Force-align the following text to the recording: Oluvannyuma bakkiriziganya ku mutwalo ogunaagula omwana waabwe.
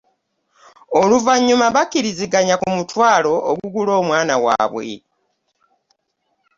Oluvannyuma 1.01 1.67
bakkiriziganya 1.75 2.55
ku 2.61 2.67
mutwalo 2.77 3.33
ogunaagula 3.49 3.91
omwana 4.01 4.35
waabwe. 4.43 4.91